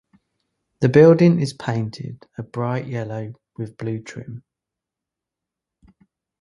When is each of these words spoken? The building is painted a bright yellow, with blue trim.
The 0.79 0.89
building 0.89 1.39
is 1.39 1.53
painted 1.53 2.25
a 2.35 2.41
bright 2.41 2.87
yellow, 2.87 3.35
with 3.55 3.77
blue 3.77 4.01
trim. 4.01 4.43